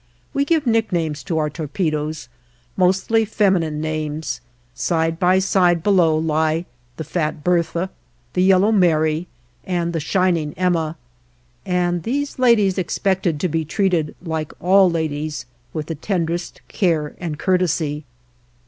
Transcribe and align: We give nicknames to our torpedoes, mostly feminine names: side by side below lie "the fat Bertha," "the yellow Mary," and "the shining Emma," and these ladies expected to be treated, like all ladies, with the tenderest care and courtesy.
We 0.33 0.45
give 0.45 0.65
nicknames 0.65 1.21
to 1.25 1.37
our 1.37 1.51
torpedoes, 1.51 2.27
mostly 2.75 3.23
feminine 3.23 3.79
names: 3.79 4.41
side 4.73 5.19
by 5.19 5.37
side 5.37 5.83
below 5.83 6.17
lie 6.17 6.65
"the 6.97 7.03
fat 7.03 7.43
Bertha," 7.43 7.91
"the 8.33 8.41
yellow 8.41 8.71
Mary," 8.71 9.27
and 9.63 9.93
"the 9.93 9.99
shining 9.99 10.55
Emma," 10.55 10.97
and 11.67 12.01
these 12.01 12.39
ladies 12.39 12.79
expected 12.79 13.39
to 13.41 13.47
be 13.47 13.63
treated, 13.63 14.15
like 14.23 14.53
all 14.59 14.89
ladies, 14.89 15.45
with 15.71 15.85
the 15.85 15.93
tenderest 15.93 16.61
care 16.67 17.13
and 17.19 17.37
courtesy. 17.37 18.03